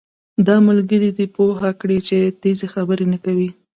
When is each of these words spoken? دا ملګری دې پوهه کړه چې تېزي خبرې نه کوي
دا 0.47 0.55
ملګری 0.67 1.09
دې 1.17 1.25
پوهه 1.35 1.71
کړه 1.79 1.97
چې 2.07 2.17
تېزي 2.41 2.67
خبرې 2.73 3.05
نه 3.13 3.17
کوي 3.23 3.49